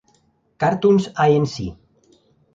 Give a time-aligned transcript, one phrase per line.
[0.63, 1.61] Cartoons, Inc.